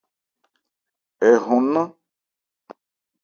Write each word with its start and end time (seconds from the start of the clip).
Ɛ 1.27 1.31
hɔn 1.43 1.59
nnán. 1.65 1.89